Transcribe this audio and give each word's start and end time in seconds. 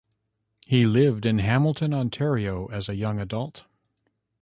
He 0.65 0.87
lived 0.87 1.27
in 1.27 1.37
Hamilton, 1.37 1.93
Ontario, 1.93 2.65
as 2.71 2.89
a 2.89 2.95
young 2.95 3.19
adult. 3.19 3.65